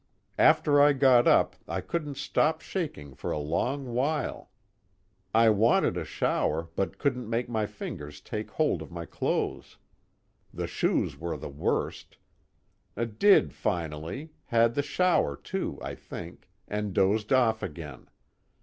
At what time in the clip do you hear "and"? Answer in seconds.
16.67-16.95